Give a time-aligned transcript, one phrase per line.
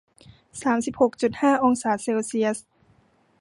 [0.61, 2.57] สามสิบหกจุดห้า องศาเซลเซียส